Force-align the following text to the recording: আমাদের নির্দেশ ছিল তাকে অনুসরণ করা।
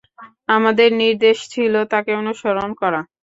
আমাদের 0.49 0.89
নির্দেশ 1.01 1.37
ছিল 1.53 1.73
তাকে 1.93 2.11
অনুসরণ 2.21 2.69
করা। 2.81 3.01